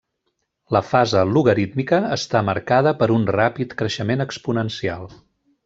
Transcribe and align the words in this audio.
La 0.75 0.79
fase 0.91 1.21
logarítmica 1.33 1.99
està 2.17 2.43
marcada 2.49 2.95
per 3.03 3.09
un 3.19 3.29
ràpid 3.37 3.77
creixement 3.83 4.27
exponencial. 4.29 5.07